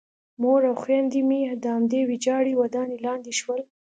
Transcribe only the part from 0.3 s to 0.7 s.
مور